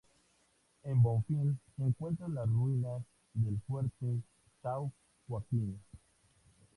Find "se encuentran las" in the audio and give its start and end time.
1.77-2.49